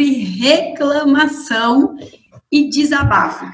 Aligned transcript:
reclamação 0.00 1.96
e 2.50 2.68
desabafo. 2.68 3.46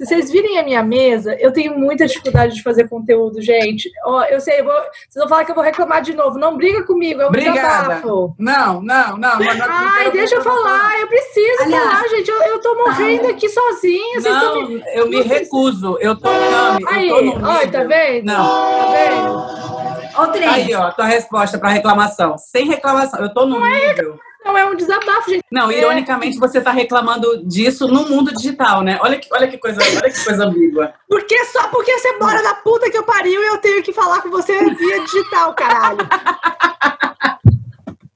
Se 0.00 0.06
vocês 0.06 0.30
virem 0.30 0.58
a 0.58 0.62
minha 0.62 0.82
mesa, 0.82 1.36
eu 1.38 1.52
tenho 1.52 1.78
muita 1.78 2.06
dificuldade 2.06 2.54
de 2.54 2.62
fazer 2.62 2.88
conteúdo, 2.88 3.42
gente. 3.42 3.90
Ó, 4.06 4.24
eu 4.24 4.40
sei, 4.40 4.60
eu 4.60 4.64
vou, 4.64 4.72
vocês 4.72 5.14
vão 5.16 5.28
falar 5.28 5.44
que 5.44 5.50
eu 5.50 5.54
vou 5.54 5.62
reclamar 5.62 6.00
de 6.00 6.14
novo. 6.14 6.38
Não 6.38 6.56
briga 6.56 6.82
comigo, 6.84 7.20
é 7.20 7.24
um 7.26 7.28
Obrigada. 7.28 7.58
desabafo. 7.58 8.34
Não, 8.38 8.80
não, 8.80 9.18
não. 9.18 9.38
não- 9.38 9.66
Ai, 9.68 10.10
deixa 10.10 10.36
eu 10.36 10.42
falar, 10.42 10.98
eu 11.02 11.06
preciso 11.06 11.62
Aliás, 11.64 11.84
falar, 11.84 12.08
gente. 12.08 12.30
Eu, 12.30 12.42
eu 12.44 12.60
tô 12.62 12.74
morrendo 12.76 13.26
aqui 13.28 13.46
sozinha. 13.46 14.20
Vocês 14.22 14.34
estão 14.34 14.68
me... 14.68 14.78
Não, 14.78 14.86
eu 14.88 15.08
me 15.10 15.20
recuso. 15.20 15.98
Eu 16.00 16.16
tô, 16.16 16.30
Cami, 16.30 16.84
Aí, 16.88 17.08
eu 17.08 17.16
tô 17.16 17.22
no 17.22 17.52
nível. 17.52 17.70
tá 17.70 17.84
vendo? 17.84 18.24
Não. 18.24 18.80
Tá 18.80 18.92
vendo? 18.92 20.22
Ô, 20.22 20.26
Três, 20.32 20.50
Aí, 20.52 20.74
ó, 20.74 20.90
tua 20.92 21.04
resposta 21.04 21.58
pra 21.58 21.68
reclamação. 21.68 22.38
Sem 22.38 22.66
reclamação. 22.66 23.20
Eu 23.20 23.32
tô 23.34 23.44
no 23.44 23.60
nível. 23.60 24.18
Não 24.44 24.56
é 24.56 24.64
um 24.64 24.74
desabafo, 24.74 25.30
gente. 25.30 25.44
Não, 25.50 25.70
ironicamente, 25.70 26.38
você 26.38 26.60
tá 26.60 26.70
reclamando 26.70 27.44
disso 27.46 27.86
no 27.86 28.08
mundo 28.08 28.32
digital, 28.32 28.82
né? 28.82 28.98
Olha 29.02 29.18
que, 29.18 29.28
olha 29.32 29.48
que 29.48 29.58
coisa, 29.58 29.80
olha 29.82 30.10
que 30.10 30.24
coisa 30.24 30.44
ambígua. 30.44 30.94
Porque 31.08 31.44
só 31.46 31.68
porque 31.68 31.98
você 31.98 32.16
mora 32.18 32.40
na 32.42 32.54
puta 32.54 32.90
que 32.90 32.96
eu 32.96 33.04
pariu 33.04 33.42
e 33.42 33.46
eu 33.46 33.58
tenho 33.58 33.82
que 33.82 33.92
falar 33.92 34.22
com 34.22 34.30
você 34.30 34.58
via 34.74 35.00
digital, 35.04 35.54
caralho. 35.54 35.98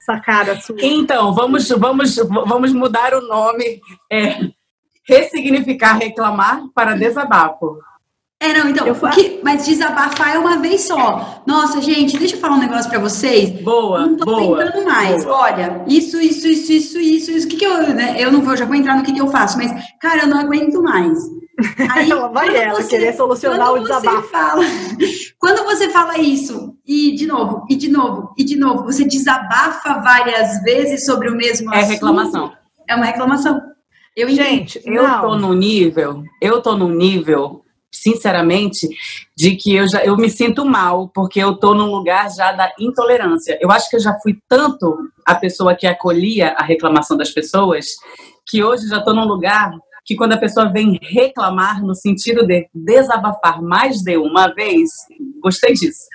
Essa 0.01 0.21
cara 0.21 0.61
sua. 0.61 0.77
Então, 0.81 1.35
vamos, 1.35 1.69
vamos, 1.69 2.17
vamos 2.17 2.73
mudar 2.73 3.15
o 3.15 3.23
nome. 3.23 3.81
É, 4.11 4.39
ressignificar 5.07 5.99
reclamar 5.99 6.63
para 6.75 6.95
desabafo. 6.95 7.79
É, 8.45 8.53
não, 8.59 8.69
então, 8.69 8.87
Eu 8.87 8.95
que- 9.11 9.41
mas 9.43 9.65
desabafar 9.65 10.35
é 10.35 10.39
uma 10.39 10.59
vez 10.59 10.83
só. 10.83 11.43
Nossa, 11.47 11.81
gente, 11.81 12.19
deixa 12.19 12.37
eu 12.37 12.41
falar 12.41 12.57
um 12.57 12.61
negócio 12.61 12.91
pra 12.91 12.99
vocês. 12.99 13.51
Boa, 13.63 14.07
não 14.07 14.17
tô 14.17 14.25
boa. 14.27 14.61
aguentando 14.63 14.85
mais. 14.85 15.25
boa. 15.25 15.37
Olha, 15.39 15.83
isso, 15.87 16.21
isso, 16.21 16.47
isso, 16.47 16.73
isso, 16.73 16.99
isso, 16.99 17.31
isso. 17.31 17.47
O 17.47 17.51
que 17.51 17.57
que 17.57 17.65
eu, 17.65 17.79
né? 17.95 18.17
Eu 18.19 18.31
não 18.31 18.43
vou, 18.43 18.57
já 18.57 18.65
vou 18.65 18.75
entrar 18.75 18.97
no 18.97 19.03
que 19.03 19.13
que 19.13 19.21
eu 19.21 19.29
faço, 19.29 19.57
mas, 19.57 19.73
cara, 20.01 20.23
eu 20.23 20.29
não 20.29 20.39
aguento 20.41 20.83
mais. 20.83 21.19
Aí, 21.95 22.11
Ela 22.11 22.29
vai 22.29 22.55
ela 22.57 22.83
querer 22.83 23.15
solucionar 23.15 23.69
quando 23.69 23.85
o 23.85 23.87
você 23.87 23.95
desabafo. 24.01 24.29
Fala, 24.29 24.65
quando 25.39 25.65
você 25.65 25.89
fala 25.91 26.19
isso, 26.19 26.75
e 26.87 27.15
de 27.15 27.27
novo, 27.27 27.65
e 27.71 27.77
de 27.77 27.89
novo, 27.89 28.35
e 28.37 28.45
de 28.45 28.57
novo, 28.57 28.83
você 28.85 29.05
desabafa 29.05 30.01
várias 30.01 30.61
vezes 30.63 31.07
sobre 31.07 31.31
o 31.31 31.37
mesmo 31.37 31.73
É 31.73 31.79
assunto. 31.79 31.91
reclamação. 31.93 32.53
É 32.89 32.95
uma 32.97 33.05
reclamação. 33.07 33.61
Eu 34.17 34.29
entendo. 34.29 34.45
Gente, 34.47 34.83
Eu 34.85 35.03
não. 35.05 35.21
tô 35.21 35.37
no 35.37 35.55
nível, 35.55 36.23
eu 36.43 36.61
tô 36.61 36.77
no 36.77 36.89
nível, 36.89 37.64
sinceramente, 37.95 38.89
de 39.37 39.57
que 39.57 39.75
eu 39.75 39.89
já 39.89 40.05
eu 40.05 40.17
me 40.17 40.29
sinto 40.29 40.65
mal, 40.65 41.09
porque 41.09 41.41
eu 41.41 41.57
tô 41.57 41.75
num 41.75 41.91
lugar 41.91 42.29
já 42.31 42.53
da 42.53 42.73
intolerância. 42.79 43.57
Eu 43.61 43.71
acho 43.71 43.89
que 43.89 43.97
eu 43.97 44.01
já 44.01 44.15
fui 44.21 44.39
tanto 44.49 44.97
a 45.25 45.35
pessoa 45.35 45.75
que 45.75 45.87
acolhia 45.87 46.55
a 46.59 46.63
reclamação 46.63 47.17
das 47.17 47.31
pessoas, 47.31 47.87
que 48.47 48.63
hoje 48.63 48.89
já 48.89 49.01
tô 49.01 49.15
num 49.15 49.25
lugar 49.25 49.73
que 50.05 50.15
quando 50.15 50.35
a 50.35 50.39
pessoa 50.39 50.71
vem 50.71 50.99
reclamar 51.01 51.83
no 51.83 51.95
sentido 51.95 52.47
de 52.47 52.69
desabafar 52.75 53.63
mais 53.63 54.03
de 54.03 54.19
uma 54.19 54.49
vez, 54.49 54.91
gostei 55.41 55.73
disso. 55.73 56.07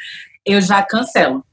Eu 0.46 0.62
já 0.62 0.84
cancelo. 0.84 1.44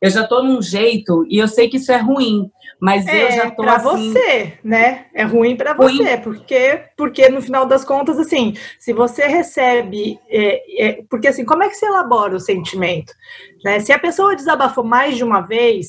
Eu 0.00 0.10
já 0.10 0.26
tô 0.26 0.42
num 0.42 0.62
jeito 0.62 1.26
e 1.28 1.38
eu 1.38 1.48
sei 1.48 1.68
que 1.68 1.76
isso 1.76 1.92
é 1.92 1.98
ruim, 1.98 2.50
mas 2.84 3.06
eu 3.06 3.30
já 3.30 3.44
É 3.46 3.50
tô 3.50 3.62
pra 3.62 3.76
assim, 3.76 4.12
você, 4.12 4.52
né? 4.62 5.06
É 5.14 5.22
ruim 5.22 5.56
pra 5.56 5.72
Ruim. 5.72 5.96
você, 5.96 6.18
porque 6.18 6.82
porque 6.94 7.30
no 7.30 7.40
final 7.40 7.64
das 7.64 7.82
contas, 7.82 8.18
assim, 8.18 8.52
se 8.78 8.92
você 8.92 9.26
recebe, 9.26 10.18
é, 10.28 10.84
é, 10.86 11.02
porque 11.08 11.28
assim, 11.28 11.46
como 11.46 11.62
é 11.62 11.68
que 11.70 11.76
se 11.76 11.86
elabora 11.86 12.36
o 12.36 12.40
sentimento? 12.40 13.10
Né? 13.64 13.80
Se 13.80 13.90
a 13.90 13.98
pessoa 13.98 14.36
desabafou 14.36 14.84
mais 14.84 15.16
de 15.16 15.24
uma 15.24 15.40
vez, 15.40 15.88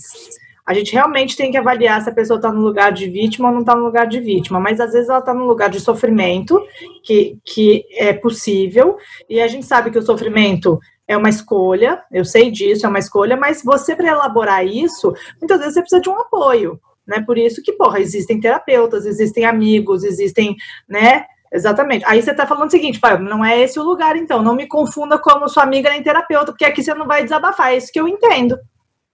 a 0.66 0.74
gente 0.74 0.94
realmente 0.94 1.36
tem 1.36 1.52
que 1.52 1.58
avaliar 1.58 2.02
se 2.02 2.10
a 2.10 2.14
pessoa 2.14 2.38
está 2.38 2.50
no 2.50 2.62
lugar 2.62 2.94
de 2.94 3.10
vítima 3.10 3.50
ou 3.50 3.54
não 3.54 3.62
está 3.62 3.76
no 3.76 3.84
lugar 3.84 4.08
de 4.08 4.22
vítima. 4.22 4.58
Mas 4.58 4.80
às 4.80 4.94
vezes 4.94 5.10
ela 5.10 5.20
está 5.20 5.34
no 5.34 5.46
lugar 5.46 5.70
de 5.70 5.82
sofrimento, 5.82 6.66
que, 7.04 7.38
que 7.44 7.84
é 7.92 8.14
possível, 8.14 8.96
e 9.30 9.42
a 9.42 9.48
gente 9.48 9.66
sabe 9.66 9.92
que 9.92 10.00
o 10.00 10.02
sofrimento 10.02 10.80
é 11.08 11.16
uma 11.16 11.30
escolha, 11.30 12.02
eu 12.12 12.26
sei 12.26 12.50
disso, 12.50 12.86
é 12.86 12.90
uma 12.90 13.00
escolha, 13.00 13.38
mas 13.38 13.64
você, 13.64 13.96
para 13.96 14.10
elaborar 14.10 14.66
isso, 14.66 15.14
muitas 15.40 15.60
vezes 15.60 15.74
você 15.76 15.82
precisa 15.82 16.02
de 16.02 16.10
um 16.10 16.20
apoio. 16.20 16.80
Né? 17.08 17.22
Por 17.22 17.38
isso 17.38 17.62
que, 17.62 17.72
porra, 17.74 18.00
existem 18.00 18.40
terapeutas, 18.40 19.06
existem 19.06 19.46
amigos, 19.46 20.04
existem, 20.04 20.56
né? 20.90 21.26
Exatamente. 21.54 22.04
Aí 22.08 22.22
você 22.22 22.32
está 22.32 22.46
falando 22.48 22.68
o 22.68 22.72
seguinte, 22.72 23.00
pai, 23.00 23.18
não 23.20 23.46
é 23.46 23.62
esse 23.62 23.80
o 23.80 23.84
lugar, 23.84 24.18
então. 24.18 24.42
Não 24.42 24.56
me 24.56 24.68
confunda 24.68 25.18
como 25.18 25.48
sua 25.48 25.64
amiga 25.64 25.90
nem 25.90 26.04
terapeuta, 26.04 26.48
porque 26.48 26.66
aqui 26.66 26.84
você 26.84 26.94
não 26.94 27.06
vai 27.06 27.24
desabafar. 27.24 27.72
É 27.72 27.78
isso 27.78 27.92
que 27.94 28.00
eu 28.00 28.08
entendo. 28.08 28.58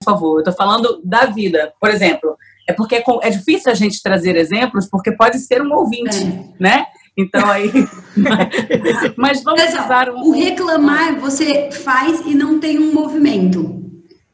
por 0.00 0.12
favor. 0.12 0.40
Eu 0.40 0.44
tô 0.44 0.52
falando 0.52 1.00
da 1.04 1.26
vida. 1.26 1.72
Por 1.78 1.90
exemplo, 1.90 2.36
é 2.68 2.72
porque 2.72 2.96
é 2.96 3.04
é 3.22 3.30
difícil 3.30 3.70
a 3.70 3.74
gente 3.74 4.02
trazer 4.02 4.34
exemplos, 4.34 4.88
porque 4.88 5.12
pode 5.12 5.38
ser 5.38 5.62
um 5.62 5.72
ouvinte, 5.72 6.24
né? 6.58 6.86
Então 7.16 7.44
aí. 7.50 7.70
Mas 9.16 9.42
vamos 9.42 9.60
Mas, 9.62 9.74
usar 9.74 10.08
um. 10.10 10.28
O 10.28 10.30
reclamar 10.32 11.18
você 11.20 11.70
faz 11.70 12.20
e 12.26 12.34
não 12.34 12.58
tem 12.58 12.78
um 12.78 12.92
movimento. 12.92 13.82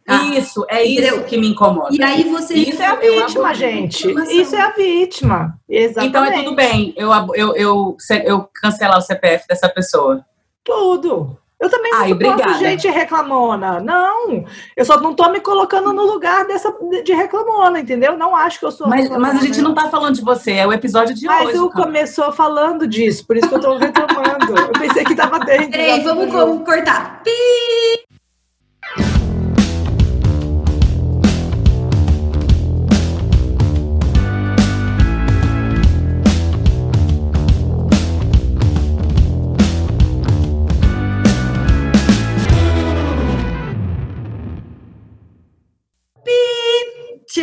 tá? 0.07 0.25
Isso, 0.27 0.65
é 0.69 0.85
isso 0.85 1.01
Entendeu? 1.03 1.25
que 1.25 1.37
me 1.37 1.49
incomoda. 1.49 1.95
E 1.95 2.03
aí 2.03 2.25
você. 2.25 2.55
Isso 2.55 2.71
Isso 2.71 2.83
é 2.83 2.87
a 2.87 2.95
vítima, 2.95 3.55
gente. 3.55 4.09
Isso 4.31 4.55
é 4.57 4.61
a 4.61 4.71
vítima. 4.71 5.59
Exatamente. 5.69 6.09
Então 6.09 6.25
é 6.25 6.43
tudo 6.43 6.55
bem. 6.55 6.95
Eu, 6.97 7.11
eu, 7.35 7.57
eu, 7.57 7.97
eu 8.25 8.49
cancelar 8.55 8.99
o 8.99 9.03
CPF 9.03 9.47
dessa 9.49 9.69
pessoa. 9.69 10.25
Tudo. 10.65 11.37
Eu 11.61 11.69
também 11.69 11.91
não 11.91 11.99
Ai, 11.99 12.09
suporto 12.11 12.55
gente 12.59 12.89
reclamona. 12.89 13.81
Não. 13.81 14.45
Eu 14.77 14.85
só 14.85 15.01
não 15.01 15.13
tô 15.13 15.29
me 15.29 15.41
colocando 15.41 15.93
no 15.93 16.05
lugar 16.05 16.47
dessa 16.47 16.73
de 17.05 17.13
reclamona, 17.13 17.81
entendeu? 17.81 18.17
Não 18.17 18.35
acho 18.37 18.61
que 18.61 18.67
eu 18.67 18.71
sou 18.71 18.89
Mas, 18.89 19.09
mas 19.11 19.39
a 19.39 19.41
gente 19.41 19.61
não 19.61 19.75
tá 19.75 19.89
falando 19.89 20.15
de 20.15 20.23
você, 20.23 20.53
é 20.53 20.67
o 20.67 20.73
episódio 20.73 21.15
de 21.15 21.27
Mas 21.27 21.49
hoje. 21.49 21.59
o 21.59 21.69
cara. 21.69 21.85
começou 21.85 22.33
falando 22.33 22.87
disso, 22.87 23.27
por 23.27 23.37
isso 23.37 23.49
que 23.49 23.55
eu 23.55 23.61
tô 23.61 23.77
reclamando. 23.77 24.57
Eu 24.57 24.73
pensei 24.73 25.05
que 25.05 25.17
tava 25.17 25.41
dentro. 25.41 25.71
Peraí, 25.73 26.01
vamos 26.05 26.65
cortar. 26.65 27.23
Pi! 27.25 28.08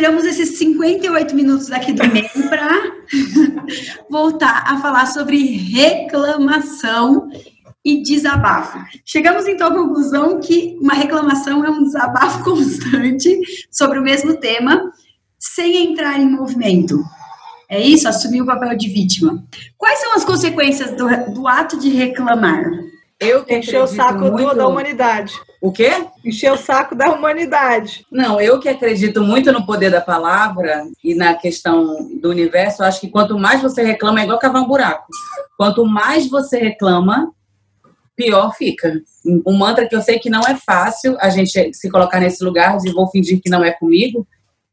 Tiramos 0.06 0.24
esses 0.24 0.56
58 0.58 1.34
minutos 1.34 1.72
aqui 1.72 1.92
do 1.92 2.06
meio 2.06 2.30
para 2.48 2.70
voltar 4.08 4.62
a 4.64 4.80
falar 4.80 5.06
sobre 5.06 5.36
reclamação 5.56 7.28
e 7.84 8.04
desabafo. 8.04 8.78
Chegamos 9.04 9.48
então 9.48 9.66
à 9.66 9.74
conclusão 9.74 10.38
que 10.38 10.78
uma 10.80 10.94
reclamação 10.94 11.64
é 11.64 11.70
um 11.70 11.82
desabafo 11.82 12.44
constante 12.48 13.36
sobre 13.68 13.98
o 13.98 14.02
mesmo 14.02 14.36
tema, 14.36 14.92
sem 15.40 15.90
entrar 15.90 16.20
em 16.20 16.30
movimento. 16.30 17.02
É 17.68 17.80
isso? 17.80 18.08
Assumir 18.08 18.42
o 18.42 18.46
papel 18.46 18.76
de 18.76 18.88
vítima. 18.88 19.44
Quais 19.76 19.98
são 19.98 20.14
as 20.14 20.24
consequências 20.24 20.92
do, 20.92 21.34
do 21.34 21.48
ato 21.48 21.80
de 21.80 21.88
reclamar? 21.88 22.62
Eu 23.18 23.44
que 23.44 23.56
Encheu 23.56 23.84
o 23.84 23.86
saco 23.86 24.30
muito... 24.30 24.54
da 24.54 24.68
humanidade. 24.68 25.32
O 25.60 25.72
quê? 25.72 25.90
Encheu 26.22 26.52
o 26.52 26.58
saco 26.58 26.94
da 26.94 27.10
humanidade. 27.10 28.04
Não, 28.12 28.38
eu 28.38 28.60
que 28.60 28.68
acredito 28.68 29.22
muito 29.22 29.50
no 29.52 29.64
poder 29.64 29.90
da 29.90 30.02
palavra 30.02 30.84
e 31.02 31.14
na 31.14 31.34
questão 31.34 32.10
do 32.20 32.28
universo, 32.28 32.84
acho 32.84 33.00
que 33.00 33.08
quanto 33.08 33.38
mais 33.38 33.62
você 33.62 33.82
reclama, 33.82 34.20
é 34.20 34.24
igual 34.24 34.38
cavar 34.38 34.62
um 34.62 34.68
buraco. 34.68 35.06
Quanto 35.56 35.86
mais 35.86 36.28
você 36.28 36.58
reclama, 36.58 37.32
pior 38.14 38.54
fica. 38.54 39.00
Um 39.46 39.56
mantra 39.56 39.88
que 39.88 39.96
eu 39.96 40.02
sei 40.02 40.18
que 40.18 40.28
não 40.28 40.42
é 40.42 40.54
fácil 40.54 41.16
a 41.18 41.30
gente 41.30 41.72
se 41.72 41.90
colocar 41.90 42.20
nesse 42.20 42.44
lugar 42.44 42.76
de 42.76 42.92
vou 42.92 43.08
fingir 43.08 43.40
que 43.40 43.48
não 43.48 43.64
é 43.64 43.70
comigo, 43.70 44.26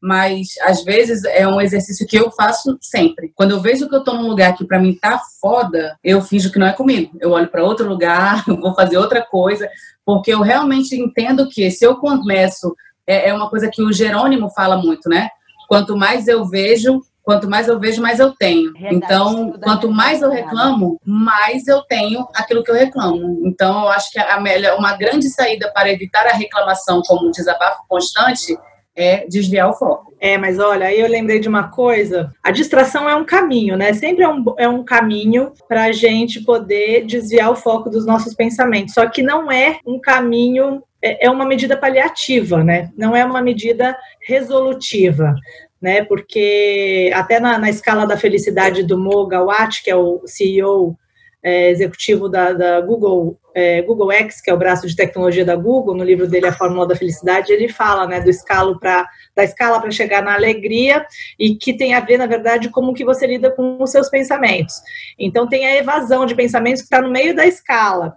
mas 0.04 0.48
às 0.60 0.84
vezes 0.84 1.24
é 1.24 1.48
um 1.48 1.58
exercício 1.58 2.06
que 2.06 2.18
eu 2.18 2.30
faço 2.30 2.76
sempre. 2.78 3.32
Quando 3.34 3.52
eu 3.52 3.60
vejo 3.60 3.88
que 3.88 3.96
eu 3.96 4.04
tô 4.04 4.12
num 4.12 4.28
lugar 4.28 4.54
que 4.54 4.66
para 4.66 4.78
mim 4.78 4.94
tá 4.94 5.18
foda, 5.40 5.96
eu 6.04 6.20
finjo 6.20 6.52
que 6.52 6.58
não 6.58 6.66
é 6.66 6.72
comigo. 6.74 7.16
Eu 7.18 7.30
olho 7.30 7.48
para 7.48 7.64
outro 7.64 7.88
lugar, 7.88 8.44
vou 8.60 8.74
fazer 8.74 8.98
outra 8.98 9.22
coisa, 9.22 9.66
porque 10.04 10.34
eu 10.34 10.42
realmente 10.42 10.94
entendo 10.94 11.48
que 11.48 11.70
se 11.70 11.86
eu 11.86 11.96
começo 11.96 12.76
é, 13.06 13.30
é 13.30 13.34
uma 13.34 13.48
coisa 13.48 13.70
que 13.72 13.82
o 13.82 13.90
Jerônimo 13.90 14.50
fala 14.50 14.76
muito, 14.76 15.08
né? 15.08 15.30
Quanto 15.66 15.96
mais 15.96 16.28
eu 16.28 16.44
vejo, 16.44 17.00
quanto 17.22 17.48
mais 17.48 17.66
eu 17.66 17.80
vejo, 17.80 18.02
mais 18.02 18.20
eu 18.20 18.34
tenho. 18.34 18.74
Realidade, 18.74 19.14
Então, 19.14 19.52
tudo 19.52 19.60
quanto 19.60 19.86
é 19.86 19.90
mais 19.90 20.20
eu 20.20 20.30
verdade. 20.30 20.54
reclamo, 20.54 21.00
mais 21.02 21.66
eu 21.66 21.80
tenho 21.84 22.28
aquilo 22.34 22.62
que 22.62 22.70
eu 22.70 22.74
reclamo. 22.74 23.40
Então, 23.46 23.84
eu 23.84 23.88
acho 23.88 24.12
que 24.12 24.18
a 24.18 24.38
melhor, 24.38 24.78
uma 24.78 24.94
grande 24.98 25.30
saída 25.30 25.72
para 25.72 25.90
evitar 25.90 26.26
a 26.26 26.34
reclamação 26.34 27.00
como 27.06 27.26
um 27.26 27.30
desabafo 27.30 27.82
constante 27.88 28.54
é 28.96 29.26
desviar 29.26 29.68
o 29.68 29.74
foco. 29.74 30.14
É, 30.20 30.38
mas 30.38 30.58
olha, 30.58 30.86
aí 30.86 31.00
eu 31.00 31.08
lembrei 31.08 31.38
de 31.38 31.48
uma 31.48 31.68
coisa. 31.68 32.32
A 32.42 32.50
distração 32.50 33.08
é 33.08 33.14
um 33.14 33.24
caminho, 33.24 33.76
né? 33.76 33.92
Sempre 33.92 34.24
é 34.24 34.28
um, 34.28 34.44
é 34.56 34.68
um 34.68 34.84
caminho 34.84 35.52
para 35.68 35.84
a 35.84 35.92
gente 35.92 36.40
poder 36.40 37.04
desviar 37.04 37.50
o 37.50 37.56
foco 37.56 37.90
dos 37.90 38.06
nossos 38.06 38.34
pensamentos. 38.34 38.94
Só 38.94 39.06
que 39.06 39.22
não 39.22 39.50
é 39.50 39.78
um 39.84 40.00
caminho, 40.00 40.82
é, 41.02 41.26
é 41.26 41.30
uma 41.30 41.44
medida 41.44 41.76
paliativa, 41.76 42.62
né? 42.62 42.90
Não 42.96 43.14
é 43.14 43.24
uma 43.24 43.42
medida 43.42 43.96
resolutiva. 44.26 45.34
Né, 45.82 46.02
porque 46.02 47.10
até 47.14 47.38
na, 47.38 47.58
na 47.58 47.68
escala 47.68 48.06
da 48.06 48.16
felicidade 48.16 48.82
do 48.82 48.96
Mo 48.96 49.26
Gawat, 49.26 49.82
que 49.82 49.90
é 49.90 49.94
o 49.94 50.22
CEO 50.24 50.96
é, 51.44 51.70
executivo 51.70 52.26
da, 52.26 52.54
da 52.54 52.80
Google, 52.80 53.38
é, 53.54 53.82
Google 53.82 54.10
X, 54.10 54.40
que 54.40 54.50
é 54.50 54.54
o 54.54 54.56
braço 54.56 54.86
de 54.86 54.96
tecnologia 54.96 55.44
da 55.44 55.54
Google, 55.54 55.94
no 55.94 56.02
livro 56.02 56.26
dele 56.26 56.46
A 56.46 56.52
Fórmula 56.52 56.88
da 56.88 56.96
Felicidade, 56.96 57.52
ele 57.52 57.68
fala 57.68 58.06
né, 58.06 58.18
do 58.18 58.30
escalo 58.30 58.80
pra, 58.80 59.06
da 59.36 59.44
escala 59.44 59.78
para 59.78 59.90
chegar 59.90 60.22
na 60.22 60.32
alegria 60.32 61.04
e 61.38 61.54
que 61.54 61.74
tem 61.74 61.92
a 61.92 62.00
ver, 62.00 62.16
na 62.16 62.26
verdade, 62.26 62.70
como 62.70 62.94
que 62.94 63.04
você 63.04 63.26
lida 63.26 63.50
com 63.50 63.76
os 63.82 63.90
seus 63.90 64.08
pensamentos. 64.08 64.76
Então, 65.18 65.46
tem 65.46 65.66
a 65.66 65.76
evasão 65.76 66.24
de 66.24 66.34
pensamentos 66.34 66.80
que 66.80 66.86
está 66.86 67.02
no 67.02 67.10
meio 67.10 67.36
da 67.36 67.46
escala. 67.46 68.14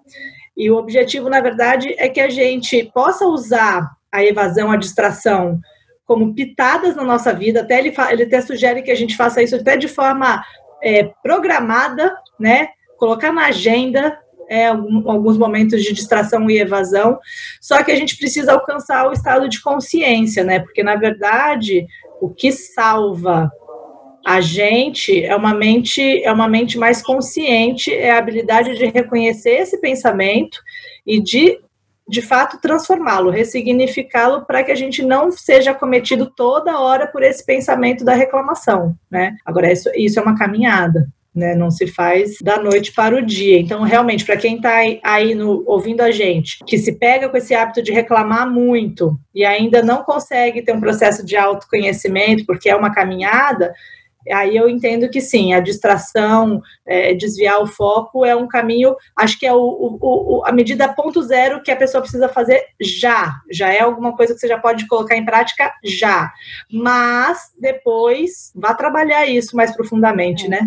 E 0.55 0.71
o 0.71 0.77
objetivo, 0.77 1.29
na 1.29 1.41
verdade, 1.41 1.93
é 1.97 2.07
que 2.07 2.21
a 2.21 2.29
gente 2.29 2.89
possa 2.93 3.25
usar 3.25 3.91
a 4.09 4.23
evasão, 4.23 4.71
a 4.71 4.77
distração, 4.77 5.59
como 6.05 6.33
pitadas 6.33 6.95
na 6.95 7.03
nossa 7.03 7.33
vida. 7.33 7.59
Até 7.59 7.77
ele, 7.77 7.93
ele 8.09 8.23
até 8.23 8.39
sugere 8.39 8.81
que 8.81 8.89
a 8.89 8.95
gente 8.95 9.17
faça 9.17 9.43
isso 9.43 9.57
até 9.57 9.75
de 9.75 9.89
forma 9.89 10.41
é, 10.81 11.11
programada, 11.21 12.15
né? 12.39 12.69
Colocar 12.97 13.31
na 13.31 13.47
agenda 13.47 14.17
é, 14.49 14.67
alguns 14.67 15.37
momentos 15.37 15.83
de 15.83 15.93
distração 15.93 16.49
e 16.49 16.59
evasão, 16.59 17.19
só 17.61 17.83
que 17.83 17.91
a 17.91 17.95
gente 17.95 18.17
precisa 18.17 18.53
alcançar 18.53 19.07
o 19.07 19.13
estado 19.13 19.47
de 19.49 19.61
consciência, 19.61 20.43
né? 20.43 20.59
Porque, 20.59 20.83
na 20.83 20.95
verdade, 20.95 21.85
o 22.21 22.29
que 22.29 22.51
salva 22.51 23.51
a 24.25 24.41
gente 24.41 25.23
é 25.23 25.35
uma 25.35 25.53
mente 25.53 26.21
é 26.23 26.31
uma 26.31 26.47
mente 26.47 26.77
mais 26.77 27.01
consciente, 27.01 27.93
é 27.93 28.11
a 28.11 28.17
habilidade 28.17 28.75
de 28.75 28.85
reconhecer 28.85 29.51
esse 29.51 29.79
pensamento 29.79 30.59
e 31.05 31.21
de 31.21 31.59
de 32.09 32.21
fato 32.21 32.61
transformá-lo, 32.61 33.29
ressignificá-lo 33.29 34.45
para 34.45 34.63
que 34.63 34.71
a 34.71 34.75
gente 34.75 35.03
não 35.03 35.29
seja 35.29 35.73
cometido 35.73 36.25
toda 36.25 36.79
hora 36.79 37.05
por 37.07 37.21
esse 37.21 37.45
pensamento 37.45 38.05
da 38.05 38.13
reclamação, 38.13 38.95
né? 39.11 39.35
Agora 39.45 39.71
isso, 39.71 39.89
isso 39.93 40.17
é 40.17 40.21
uma 40.21 40.37
caminhada 40.37 41.09
né? 41.37 41.55
Não 41.55 41.69
se 41.69 41.87
faz 41.87 42.37
da 42.41 42.57
noite 42.57 42.91
para 42.91 43.15
o 43.15 43.25
dia. 43.25 43.59
Então, 43.59 43.83
realmente, 43.83 44.25
para 44.25 44.35
quem 44.35 44.55
está 44.55 44.79
aí 45.03 45.35
no, 45.35 45.63
ouvindo 45.67 46.01
a 46.01 46.11
gente, 46.11 46.57
que 46.65 46.77
se 46.77 46.93
pega 46.93 47.29
com 47.29 47.37
esse 47.37 47.53
hábito 47.53 47.81
de 47.83 47.91
reclamar 47.91 48.51
muito 48.51 49.17
e 49.33 49.45
ainda 49.45 49.83
não 49.83 50.03
consegue 50.03 50.61
ter 50.63 50.73
um 50.73 50.79
processo 50.79 51.25
de 51.25 51.37
autoconhecimento, 51.37 52.45
porque 52.45 52.69
é 52.69 52.75
uma 52.75 52.93
caminhada, 52.93 53.73
aí 54.31 54.55
eu 54.55 54.69
entendo 54.69 55.09
que 55.09 55.21
sim, 55.21 55.53
a 55.53 55.59
distração, 55.59 56.61
é, 56.85 57.13
desviar 57.13 57.61
o 57.61 57.67
foco 57.67 58.25
é 58.25 58.35
um 58.35 58.47
caminho, 58.47 58.95
acho 59.15 59.39
que 59.39 59.45
é 59.45 59.53
o, 59.53 59.57
o, 59.59 59.97
o, 60.01 60.45
a 60.45 60.51
medida 60.51 60.87
ponto 60.87 61.21
zero 61.21 61.61
que 61.61 61.71
a 61.71 61.75
pessoa 61.75 62.01
precisa 62.01 62.29
fazer 62.29 62.63
já, 62.81 63.35
já 63.51 63.69
é 63.69 63.81
alguma 63.81 64.15
coisa 64.15 64.33
que 64.33 64.39
você 64.39 64.47
já 64.47 64.57
pode 64.57 64.87
colocar 64.87 65.15
em 65.15 65.25
prática 65.25 65.71
já, 65.83 66.31
mas 66.71 67.51
depois 67.59 68.51
vá 68.55 68.73
trabalhar 68.73 69.25
isso 69.25 69.55
mais 69.55 69.75
profundamente, 69.75 70.47
né? 70.47 70.59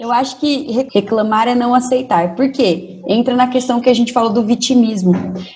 Eu 0.00 0.12
acho 0.12 0.38
que 0.38 0.86
reclamar 0.92 1.48
é 1.48 1.54
não 1.54 1.74
aceitar, 1.74 2.34
por 2.34 2.50
quê? 2.50 3.00
Entra 3.08 3.34
na 3.34 3.48
questão 3.48 3.80
que 3.80 3.88
a 3.88 3.94
gente 3.94 4.12
falou 4.12 4.32
do 4.32 4.44
vitimismo, 4.44 5.12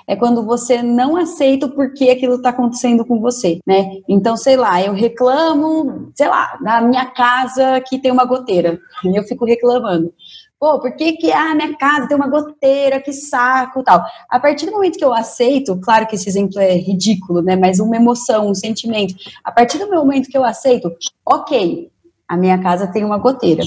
é 0.07 0.15
quando 0.15 0.45
você 0.45 0.83
não 0.83 1.17
aceita 1.17 1.67
o 1.67 1.71
porquê 1.71 2.11
aquilo 2.11 2.37
está 2.37 2.51
acontecendo 2.51 3.05
com 3.05 3.21
você, 3.21 3.59
né? 3.67 3.91
Então, 4.09 4.37
sei 4.37 4.57
lá, 4.57 4.83
eu 4.83 4.93
reclamo, 4.93 6.11
sei 6.15 6.29
lá, 6.29 6.59
na 6.61 6.81
minha 6.81 7.07
casa 7.07 7.40
casa 7.41 7.81
que 7.81 7.99
tem 7.99 8.11
uma 8.11 8.25
goteira. 8.25 8.79
E 9.05 9.17
eu 9.17 9.23
fico 9.25 9.45
reclamando. 9.45 10.13
Pô, 10.59 10.79
por 10.79 10.95
que 10.95 11.13
que 11.13 11.33
ah, 11.33 11.55
minha 11.55 11.75
casa 11.77 12.07
tem 12.07 12.17
uma 12.17 12.29
goteira, 12.29 13.01
que 13.01 13.13
saco, 13.15 13.83
tal. 13.83 14.05
A 14.29 14.39
partir 14.39 14.67
do 14.67 14.73
momento 14.73 14.99
que 14.99 15.05
eu 15.05 15.15
aceito, 15.15 15.81
claro 15.81 16.07
que 16.07 16.17
esse 16.17 16.29
exemplo 16.29 16.61
é 16.61 16.75
ridículo, 16.75 17.41
né, 17.41 17.57
mas 17.57 17.81
uma 17.81 17.97
emoção, 17.97 18.51
um 18.51 18.55
sentimento. 18.55 19.15
A 19.43 19.51
partir 19.51 19.79
do 19.79 19.89
momento 19.89 20.29
que 20.29 20.37
eu 20.37 20.45
aceito, 20.45 20.93
OK, 21.25 21.91
a 22.29 22.37
minha 22.37 22.59
casa 22.63 22.87
tem 22.87 23.05
uma 23.05 23.17
goteira. 23.17 23.63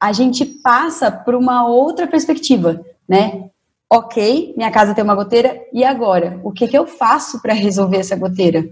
A 0.00 0.12
gente 0.12 0.44
passa 0.44 1.10
para 1.10 1.36
uma 1.36 1.66
outra 1.66 2.06
perspectiva, 2.06 2.80
né? 3.08 3.50
Ok, 3.90 4.54
minha 4.56 4.70
casa 4.70 4.94
tem 4.94 5.02
uma 5.02 5.14
goteira, 5.14 5.60
e 5.72 5.84
agora? 5.84 6.40
O 6.44 6.52
que, 6.52 6.68
que 6.68 6.78
eu 6.78 6.86
faço 6.86 7.42
para 7.42 7.52
resolver 7.52 7.98
essa 7.98 8.16
goteira? 8.16 8.64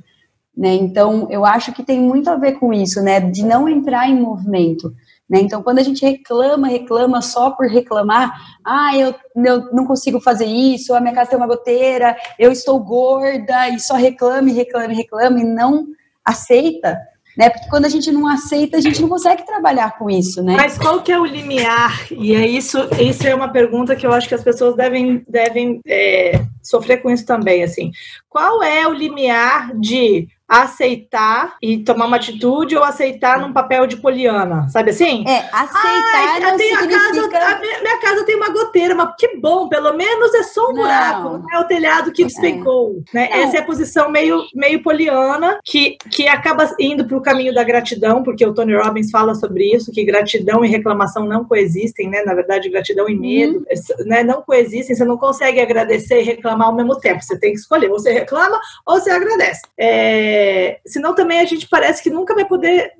Né? 0.56 0.75
Então, 0.75 1.28
eu 1.31 1.44
acho 1.44 1.72
que 1.72 1.82
tem 1.82 2.00
muito 2.00 2.28
a 2.28 2.37
ver 2.37 2.52
com 2.52 2.72
isso, 2.72 3.02
né? 3.02 3.20
De 3.20 3.43
não 3.44 3.69
entrar 3.69 4.08
em 4.08 4.20
movimento. 4.20 4.93
Né? 5.28 5.40
Então, 5.40 5.62
quando 5.62 5.78
a 5.78 5.82
gente 5.82 6.04
reclama, 6.04 6.69
reclama 6.69 7.22
só 7.22 7.50
por 7.50 7.66
reclamar, 7.66 8.31
ah, 8.62 8.94
eu, 8.96 9.14
eu 9.34 9.72
não 9.72 9.87
consigo 9.87 10.20
fazer 10.20 10.44
isso, 10.44 10.94
a 10.94 11.00
minha 11.00 11.14
casa 11.14 11.31
tem 11.31 11.38
uma 11.38 11.46
goteira, 11.46 12.14
eu 12.38 12.52
estou 12.52 12.78
gorda, 12.78 13.69
e 13.70 13.81
só 13.81 13.94
reclame, 13.94 14.52
reclame, 14.52 14.94
reclame, 14.94 15.40
e 15.40 15.44
não 15.44 15.87
aceita, 16.22 16.99
né? 17.37 17.49
Porque 17.49 17.69
quando 17.70 17.87
a 17.87 17.88
gente 17.88 18.12
não 18.12 18.26
aceita, 18.26 18.76
a 18.76 18.81
gente 18.81 19.00
não 19.00 19.08
consegue 19.08 19.46
trabalhar 19.46 19.96
com 19.96 20.10
isso, 20.10 20.43
né? 20.43 20.54
Mas 20.54 20.76
qual 20.76 21.00
que 21.00 21.10
é 21.10 21.19
o 21.19 21.25
limiar? 21.25 22.06
E 22.12 22.34
é 22.34 22.46
isso, 22.46 22.78
isso 23.00 23.26
é 23.26 23.34
uma 23.34 23.49
pergunta 23.49 23.96
que 23.96 24.06
eu 24.06 24.12
acho 24.12 24.28
que 24.28 24.34
as 24.34 24.44
pessoas 24.44 24.76
devem, 24.76 25.25
devem 25.26 25.81
é, 25.87 26.44
sofrer 26.62 26.99
com 26.99 27.10
isso 27.10 27.25
também, 27.25 27.62
assim. 27.62 27.90
Qual 28.28 28.62
é 28.62 28.87
o 28.87 28.93
limiar 28.93 29.75
de 29.78 30.28
aceitar 30.52 31.56
e 31.62 31.78
tomar 31.78 32.04
uma 32.04 32.16
atitude 32.16 32.76
ou 32.76 32.84
aceitar 32.84 33.40
num 33.40 33.54
papel 33.54 33.87
de 33.87 33.96
poliana, 33.96 34.69
sabe 34.69 34.90
assim? 34.90 35.25
É, 35.26 35.49
aceitar 35.50 36.40
não 36.40 36.56
tem 36.58 36.76
significa... 36.76 37.25
a 37.25 37.31
casa, 37.31 37.56
a 37.56 37.81
minha 37.81 37.99
casa 37.99 38.26
tem 38.26 38.37
uma 38.37 38.50
goteira, 38.50 38.94
mas 38.94 39.14
que 39.19 39.38
bom, 39.38 39.66
pelo 39.69 39.94
menos 39.94 40.34
é 40.34 40.43
só 40.43 40.69
um 40.69 40.75
não. 40.75 40.82
buraco, 40.82 41.38
não 41.38 41.50
é 41.50 41.58
o 41.58 41.64
telhado 41.64 42.12
que 42.12 42.25
despencou, 42.25 43.02
é. 43.14 43.16
né? 43.16 43.28
Essa 43.32 43.56
é 43.56 43.60
a 43.60 43.64
posição 43.64 44.10
meio, 44.10 44.44
meio 44.54 44.82
poliana 44.82 45.58
que, 45.64 45.96
que 46.10 46.28
acaba 46.28 46.70
indo 46.78 47.06
para 47.06 47.16
o 47.16 47.22
caminho 47.22 47.54
da 47.54 47.64
gratidão, 47.64 48.22
porque 48.22 48.44
o 48.44 48.52
Tony 48.52 48.76
Robbins 48.76 49.10
fala 49.10 49.34
sobre 49.34 49.75
isso, 49.75 49.90
que 49.90 50.04
gratidão 50.04 50.62
e 50.62 50.69
reclamação 50.69 51.25
não 51.25 51.46
coexistem, 51.46 52.10
né? 52.10 52.22
Na 52.26 52.34
verdade, 52.34 52.69
gratidão 52.69 53.08
e 53.08 53.19
medo, 53.19 53.60
hum. 53.60 54.04
né? 54.04 54.22
Não 54.22 54.43
coexistem, 54.43 54.94
você 54.94 55.04
não 55.04 55.16
consegue 55.16 55.60
agradecer 55.60 56.20
e 56.20 56.25
reclamar 56.25 56.69
ao 56.69 56.75
mesmo 56.75 56.99
tempo, 57.00 57.22
você 57.22 57.38
tem 57.38 57.52
que 57.52 57.58
escolher, 57.58 57.90
ou 57.90 57.99
você 57.99 58.12
reclama 58.12 58.60
ou 58.87 59.00
você 59.00 59.10
agradece. 59.10 59.62
É, 59.78 60.42
é, 60.43 60.81
senão 60.87 61.15
também 61.15 61.41
a 61.41 61.44
gente 61.44 61.69
parece 61.69 62.03
que 62.03 62.11
nunca 62.11 62.35
vai 62.35 62.44
poder 62.44 62.93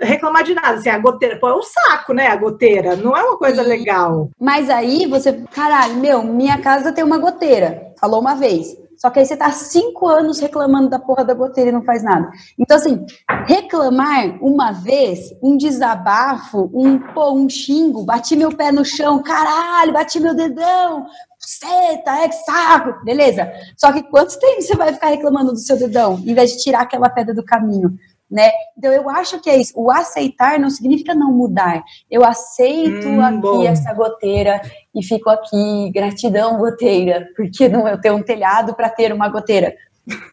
reclamar 0.00 0.44
de 0.44 0.54
nada. 0.54 0.74
Assim, 0.74 0.90
a 0.90 0.98
goteira, 0.98 1.38
pô, 1.38 1.48
é 1.48 1.56
um 1.56 1.62
saco, 1.62 2.12
né? 2.12 2.26
A 2.26 2.36
goteira, 2.36 2.96
não 2.96 3.16
é 3.16 3.22
uma 3.22 3.38
coisa 3.38 3.62
legal. 3.62 4.28
Mas 4.38 4.68
aí 4.68 5.06
você, 5.06 5.32
caralho, 5.52 5.94
meu, 5.96 6.22
minha 6.22 6.58
casa 6.58 6.92
tem 6.92 7.04
uma 7.04 7.18
goteira. 7.18 7.92
Falou 7.98 8.20
uma 8.20 8.34
vez. 8.34 8.76
Só 9.02 9.10
que 9.10 9.18
aí 9.18 9.26
você 9.26 9.36
tá 9.36 9.50
cinco 9.50 10.06
anos 10.06 10.38
reclamando 10.38 10.88
da 10.88 10.96
porra 10.96 11.24
da 11.24 11.34
goteira 11.34 11.70
e 11.70 11.72
não 11.72 11.82
faz 11.82 12.04
nada. 12.04 12.30
Então, 12.56 12.76
assim, 12.76 13.04
reclamar 13.48 14.38
uma 14.40 14.70
vez, 14.70 15.34
um 15.42 15.56
desabafo, 15.56 16.70
um, 16.72 17.00
pô, 17.12 17.32
um 17.32 17.48
xingo, 17.48 18.04
bati 18.04 18.36
meu 18.36 18.56
pé 18.56 18.70
no 18.70 18.84
chão, 18.84 19.20
caralho, 19.20 19.92
bati 19.92 20.20
meu 20.20 20.36
dedão, 20.36 21.04
seta, 21.36 22.12
é 22.12 22.28
que 22.28 22.36
saco, 22.44 23.04
beleza. 23.04 23.52
Só 23.76 23.92
que 23.92 24.04
quanto 24.04 24.38
tempo 24.38 24.62
você 24.62 24.76
vai 24.76 24.92
ficar 24.92 25.08
reclamando 25.08 25.50
do 25.50 25.58
seu 25.58 25.76
dedão, 25.76 26.22
em 26.24 26.32
vez 26.32 26.52
de 26.52 26.62
tirar 26.62 26.82
aquela 26.82 27.10
pedra 27.10 27.34
do 27.34 27.44
caminho? 27.44 27.98
Né? 28.32 28.50
Então 28.78 28.90
eu 28.90 29.10
acho 29.10 29.38
que 29.40 29.50
é 29.50 29.58
isso. 29.58 29.74
O 29.76 29.90
aceitar 29.90 30.58
não 30.58 30.70
significa 30.70 31.14
não 31.14 31.30
mudar. 31.30 31.84
Eu 32.10 32.24
aceito 32.24 33.06
hum, 33.06 33.22
aqui 33.22 33.40
bom. 33.40 33.62
essa 33.62 33.92
goteira 33.92 34.62
e 34.94 35.04
fico 35.04 35.28
aqui, 35.28 35.90
gratidão 35.92 36.56
goteira, 36.56 37.28
porque 37.36 37.68
não 37.68 37.86
eu 37.86 38.00
tenho 38.00 38.16
um 38.16 38.22
telhado 38.22 38.74
para 38.74 38.88
ter 38.88 39.12
uma 39.12 39.28
goteira. 39.28 39.74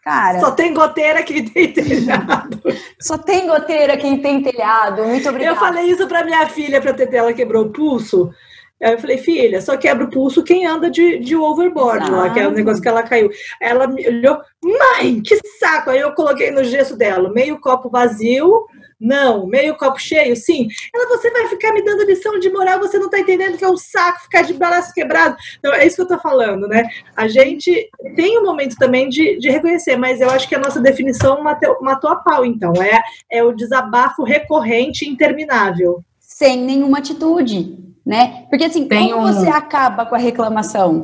Cara, 0.02 0.40
só 0.40 0.52
tem 0.52 0.74
goteira 0.74 1.22
quem 1.24 1.44
tem 1.44 1.74
telhado. 1.74 2.62
só 3.02 3.18
tem 3.18 3.46
goteira 3.46 3.98
quem 3.98 4.22
tem 4.22 4.42
telhado. 4.42 5.04
Muito 5.04 5.28
obrigada. 5.28 5.58
Eu 5.58 5.60
falei 5.60 5.92
isso 5.92 6.08
para 6.08 6.24
minha 6.24 6.48
filha 6.48 6.82
para 6.82 6.94
ter 6.94 7.14
ela 7.14 7.34
quebrou 7.34 7.66
o 7.66 7.70
pulso. 7.70 8.32
Aí 8.82 8.94
eu 8.94 9.00
falei, 9.00 9.18
filha, 9.18 9.62
só 9.62 9.76
quebra 9.76 10.06
o 10.06 10.10
pulso 10.10 10.44
quem 10.44 10.66
anda 10.66 10.90
de, 10.90 11.20
de 11.20 11.36
overboard 11.36 12.10
ah. 12.10 12.16
lá, 12.16 12.30
que 12.30 12.40
é 12.40 12.48
o 12.48 12.52
negócio 12.52 12.82
que 12.82 12.88
ela 12.88 13.04
caiu. 13.04 13.30
Ela 13.62 13.88
me 13.88 14.08
olhou, 14.08 14.40
mãe, 14.64 15.22
que 15.22 15.38
saco! 15.60 15.90
Aí 15.90 16.00
eu 16.00 16.14
coloquei 16.14 16.50
no 16.50 16.64
gesso 16.64 16.96
dela, 16.96 17.30
meio 17.30 17.60
copo 17.60 17.90
vazio, 17.90 18.66
não, 19.00 19.46
meio 19.48 19.78
copo 19.78 20.00
cheio, 20.00 20.36
sim. 20.36 20.68
Ela, 20.94 21.08
você 21.08 21.30
vai 21.32 21.48
ficar 21.48 21.74
me 21.74 21.84
dando 21.84 22.06
lição 22.06 22.40
de 22.40 22.50
moral, 22.50 22.80
você 22.80 22.98
não 22.98 23.10
tá 23.10 23.20
entendendo 23.20 23.58
que 23.58 23.64
é 23.64 23.70
um 23.70 23.78
saco 23.78 24.24
ficar 24.24 24.42
de 24.44 24.54
braço 24.54 24.94
quebrado. 24.94 25.36
Então, 25.58 25.74
é 25.74 25.86
isso 25.86 25.96
que 25.96 26.02
eu 26.02 26.08
tô 26.08 26.20
falando, 26.20 26.68
né? 26.68 26.84
A 27.16 27.28
gente 27.28 27.90
tem 28.16 28.38
um 28.40 28.44
momento 28.44 28.76
também 28.78 29.10
de, 29.10 29.38
de 29.40 29.50
reconhecer, 29.50 29.98
mas 29.98 30.20
eu 30.20 30.30
acho 30.30 30.48
que 30.48 30.56
a 30.56 30.60
nossa 30.60 30.82
definição 30.82 31.42
matou, 31.42 31.78
matou 31.82 32.10
a 32.10 32.18
pau, 32.18 32.46
então. 32.46 32.74
É, 32.82 33.02
é 33.32 33.44
o 33.44 33.54
desabafo 33.54 34.24
recorrente 34.24 35.06
e 35.06 35.10
interminável. 35.10 36.04
Sem 36.20 36.62
nenhuma 36.62 37.00
atitude 37.00 37.89
né? 38.10 38.46
Porque 38.50 38.66
assim, 38.66 38.88
Tem 38.88 39.12
como 39.12 39.28
um... 39.28 39.32
você 39.32 39.48
acaba 39.48 40.04
com 40.04 40.16
a 40.16 40.18
reclamação? 40.18 41.04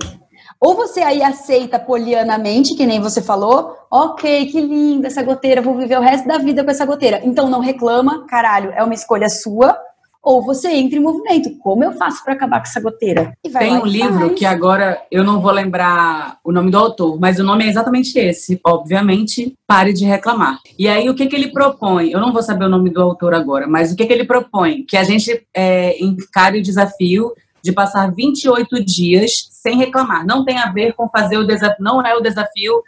Ou 0.60 0.74
você 0.74 1.02
aí 1.02 1.22
aceita 1.22 1.78
polianamente, 1.78 2.76
que 2.76 2.84
nem 2.84 3.00
você 3.00 3.22
falou, 3.22 3.78
ok, 3.92 4.48
que 4.48 4.60
linda 4.60 5.06
essa 5.06 5.22
goteira, 5.22 5.62
vou 5.62 5.76
viver 5.76 6.00
o 6.00 6.02
resto 6.02 6.28
da 6.28 6.40
vida 6.40 6.64
com 6.64 6.72
essa 6.72 6.86
goteira. 6.86 7.22
Então 7.24 7.48
não 7.48 7.60
reclama, 7.60 8.26
caralho, 8.26 8.72
é 8.76 8.84
uma 8.84 8.96
escolha 8.96 9.30
sua, 9.30 9.78
ou 10.26 10.42
você 10.42 10.70
entra 10.72 10.98
em 10.98 11.02
movimento. 11.02 11.56
Como 11.60 11.84
eu 11.84 11.92
faço 11.94 12.24
para 12.24 12.34
acabar 12.34 12.58
com 12.58 12.66
essa 12.66 12.82
goteira? 12.82 13.32
Tem 13.60 13.78
um 13.78 13.86
livro 13.86 14.34
que 14.34 14.44
agora 14.44 15.00
eu 15.12 15.24
não 15.24 15.40
vou 15.40 15.52
lembrar 15.52 16.40
o 16.44 16.52
nome 16.52 16.72
do 16.72 16.80
autor, 16.80 17.20
mas 17.20 17.40
o 17.40 17.44
nome 17.44 17.64
é 17.64 17.70
exatamente 17.70 18.18
esse. 18.18 18.60
Obviamente, 18.66 19.54
pare 19.68 19.94
de 19.94 20.04
reclamar. 20.04 20.60
E 20.80 20.88
aí, 20.88 21.08
o 21.08 21.14
que, 21.14 21.28
que 21.28 21.36
ele 21.36 21.52
propõe? 21.52 22.10
Eu 22.10 22.20
não 22.20 22.34
vou 22.34 22.42
saber 22.42 22.66
o 22.66 22.70
nome 22.70 22.90
do 22.90 23.04
autor 23.04 23.36
agora, 23.36 23.68
mas 23.68 23.92
o 23.92 23.96
que, 23.96 24.04
que 24.04 24.12
ele 24.12 24.26
propõe? 24.26 24.84
Que 24.84 24.98
a 24.98 25.04
gente 25.04 25.46
é, 25.54 26.04
encare 26.04 26.58
o 26.58 26.64
desafio 26.64 27.32
de 27.64 27.72
passar 27.72 28.12
28 28.12 28.84
dias 28.84 29.32
sem 29.52 29.78
reclamar. 29.78 30.26
Não 30.26 30.44
tem 30.44 30.58
a 30.58 30.72
ver 30.72 30.94
com 30.94 31.08
fazer 31.08 31.38
o 31.38 31.46
desafio, 31.46 31.84
não 31.84 32.04
é 32.04 32.16
o 32.16 32.22
desafio 32.22 32.82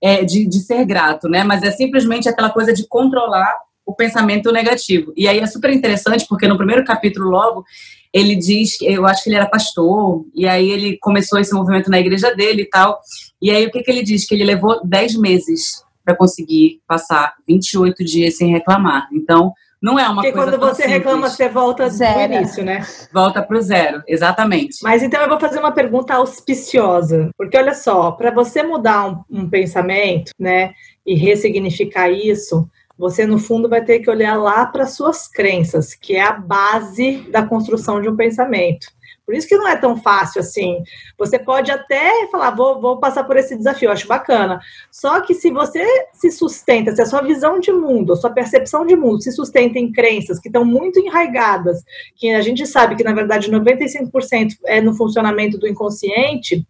é, 0.00 0.24
de, 0.24 0.46
de 0.46 0.60
ser 0.60 0.84
grato, 0.84 1.28
né? 1.28 1.42
Mas 1.42 1.64
é 1.64 1.72
simplesmente 1.72 2.28
aquela 2.28 2.50
coisa 2.50 2.72
de 2.72 2.86
controlar 2.86 3.52
o 3.84 3.94
pensamento 3.94 4.50
negativo. 4.50 5.12
E 5.16 5.28
aí 5.28 5.38
é 5.38 5.46
super 5.46 5.70
interessante, 5.70 6.26
porque 6.28 6.48
no 6.48 6.56
primeiro 6.56 6.84
capítulo, 6.84 7.30
logo, 7.30 7.64
ele 8.12 8.36
diz 8.36 8.78
que 8.78 8.86
eu 8.86 9.06
acho 9.06 9.22
que 9.22 9.28
ele 9.28 9.36
era 9.36 9.46
pastor, 9.46 10.24
e 10.34 10.46
aí 10.46 10.70
ele 10.70 10.98
começou 10.98 11.38
esse 11.38 11.52
movimento 11.52 11.90
na 11.90 11.98
igreja 11.98 12.34
dele 12.34 12.62
e 12.62 12.68
tal. 12.68 13.00
E 13.42 13.50
aí 13.50 13.66
o 13.66 13.70
que, 13.70 13.82
que 13.82 13.90
ele 13.90 14.02
diz? 14.02 14.26
Que 14.26 14.34
ele 14.34 14.44
levou 14.44 14.80
10 14.84 15.16
meses 15.16 15.82
para 16.04 16.16
conseguir 16.16 16.80
passar 16.86 17.34
28 17.46 18.04
dias 18.04 18.36
sem 18.36 18.50
reclamar. 18.50 19.08
Então, 19.12 19.52
não 19.84 19.98
é 19.98 20.08
uma 20.08 20.22
Porque 20.22 20.32
coisa. 20.32 20.46
Porque 20.46 20.58
quando 20.58 20.74
você 20.74 20.82
simples. 20.82 20.98
reclama, 20.98 21.28
você 21.28 21.48
volta 21.48 21.88
zero. 21.90 22.28
do 22.28 22.34
início, 22.36 22.64
né? 22.64 22.86
Volta 23.12 23.42
para 23.42 23.58
o 23.58 23.60
zero, 23.60 24.02
exatamente. 24.08 24.78
Mas 24.82 25.02
então 25.02 25.20
eu 25.20 25.28
vou 25.28 25.38
fazer 25.38 25.58
uma 25.58 25.72
pergunta 25.72 26.14
auspiciosa. 26.14 27.28
Porque 27.36 27.58
olha 27.58 27.74
só, 27.74 28.12
para 28.12 28.30
você 28.30 28.62
mudar 28.62 29.08
um, 29.08 29.24
um 29.28 29.50
pensamento, 29.50 30.30
né, 30.40 30.72
e 31.06 31.14
ressignificar 31.14 32.10
isso, 32.10 32.66
você 32.98 33.26
no 33.26 33.38
fundo 33.38 33.68
vai 33.68 33.84
ter 33.84 34.00
que 34.00 34.10
olhar 34.10 34.36
lá 34.36 34.66
para 34.66 34.86
suas 34.86 35.26
crenças, 35.28 35.94
que 35.94 36.14
é 36.14 36.22
a 36.22 36.32
base 36.32 37.28
da 37.30 37.42
construção 37.42 38.00
de 38.00 38.08
um 38.08 38.16
pensamento. 38.16 38.86
Por 39.26 39.34
isso 39.34 39.48
que 39.48 39.56
não 39.56 39.66
é 39.66 39.74
tão 39.74 39.96
fácil 39.96 40.40
assim. 40.40 40.82
Você 41.18 41.38
pode 41.38 41.70
até 41.70 42.28
falar, 42.30 42.50
vou, 42.50 42.80
vou 42.80 42.98
passar 42.98 43.24
por 43.24 43.36
esse 43.36 43.56
desafio, 43.56 43.90
acho 43.90 44.06
bacana. 44.06 44.60
Só 44.90 45.20
que 45.22 45.34
se 45.34 45.50
você 45.50 45.84
se 46.12 46.30
sustenta, 46.30 46.94
se 46.94 47.00
a 47.00 47.06
sua 47.06 47.22
visão 47.22 47.58
de 47.58 47.72
mundo, 47.72 48.12
a 48.12 48.16
sua 48.16 48.30
percepção 48.30 48.84
de 48.84 48.94
mundo 48.94 49.22
se 49.22 49.32
sustenta 49.32 49.78
em 49.78 49.90
crenças 49.90 50.38
que 50.38 50.48
estão 50.48 50.64
muito 50.64 51.00
enraigadas, 51.00 51.82
que 52.16 52.30
a 52.32 52.42
gente 52.42 52.66
sabe 52.66 52.96
que, 52.96 53.04
na 53.04 53.14
verdade, 53.14 53.50
95% 53.50 54.56
é 54.66 54.80
no 54.80 54.94
funcionamento 54.94 55.56
do 55.56 55.66
inconsciente, 55.66 56.66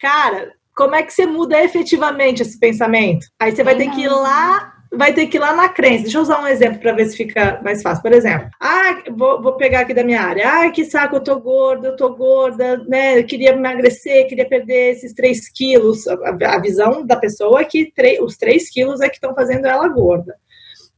cara, 0.00 0.52
como 0.76 0.94
é 0.94 1.02
que 1.02 1.12
você 1.12 1.26
muda 1.26 1.62
efetivamente 1.64 2.42
esse 2.42 2.58
pensamento? 2.58 3.26
Aí 3.40 3.50
você 3.50 3.64
vai 3.64 3.76
ter 3.76 3.90
que 3.90 4.02
ir 4.02 4.08
lá 4.08 4.77
vai 4.92 5.12
ter 5.12 5.26
que 5.26 5.36
ir 5.36 5.40
lá 5.40 5.54
na 5.54 5.68
crença. 5.68 6.04
Deixa 6.04 6.18
eu 6.18 6.22
usar 6.22 6.42
um 6.42 6.46
exemplo 6.46 6.78
para 6.78 6.92
ver 6.92 7.06
se 7.06 7.16
fica 7.16 7.60
mais 7.62 7.82
fácil. 7.82 8.02
Por 8.02 8.12
exemplo, 8.12 8.48
ah, 8.60 9.02
vou, 9.10 9.42
vou, 9.42 9.52
pegar 9.54 9.80
aqui 9.80 9.94
da 9.94 10.04
minha 10.04 10.20
área. 10.20 10.48
Ah, 10.48 10.70
que 10.70 10.84
saco, 10.84 11.16
eu 11.16 11.20
tô 11.20 11.38
gorda, 11.38 11.88
eu 11.88 11.96
tô 11.96 12.14
gorda, 12.14 12.78
né? 12.88 13.18
Eu 13.18 13.24
queria 13.24 13.50
emagrecer, 13.50 14.28
queria 14.28 14.48
perder 14.48 14.92
esses 14.92 15.12
3 15.12 15.48
quilos. 15.50 16.06
A, 16.08 16.54
a 16.54 16.60
visão 16.60 17.04
da 17.04 17.16
pessoa 17.16 17.60
é 17.60 17.64
que 17.64 17.92
os 18.20 18.36
3 18.36 18.70
quilos 18.70 19.00
é 19.00 19.08
que 19.08 19.16
estão 19.16 19.34
fazendo 19.34 19.66
ela 19.66 19.88
gorda. 19.88 20.36